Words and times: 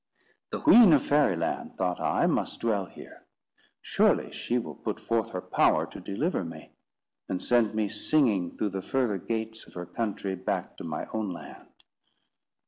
The 0.49 0.59
Queen 0.59 0.93
of 0.93 1.05
Fairy 1.05 1.37
Land, 1.37 1.77
thought 1.77 1.99
I, 2.01 2.25
must 2.25 2.61
dwell 2.61 2.87
here: 2.87 3.23
surely 3.83 4.31
she 4.31 4.57
will 4.57 4.73
put 4.73 4.99
forth 4.99 5.29
her 5.29 5.41
power 5.41 5.85
to 5.85 5.99
deliver 5.99 6.43
me, 6.43 6.71
and 7.29 7.39
send 7.39 7.75
me 7.75 7.87
singing 7.87 8.57
through 8.57 8.69
the 8.69 8.81
further 8.81 9.19
gates 9.19 9.67
of 9.67 9.75
her 9.75 9.85
country 9.85 10.33
back 10.33 10.75
to 10.77 10.83
my 10.83 11.05
own 11.13 11.29
land. 11.31 11.69